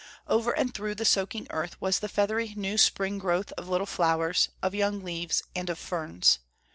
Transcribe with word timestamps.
Over 0.25 0.51
and 0.53 0.73
through 0.73 0.95
the 0.95 1.05
soaking 1.05 1.45
earth 1.51 1.79
was 1.79 1.99
the 1.99 2.09
feathery 2.09 2.55
new 2.57 2.75
spring 2.79 3.19
growth 3.19 3.51
of 3.51 3.69
little 3.69 3.85
flowers, 3.85 4.49
of 4.59 4.73
young 4.73 5.01
leaves 5.03 5.43
and 5.55 5.69
of 5.69 5.77
ferns. 5.77 6.39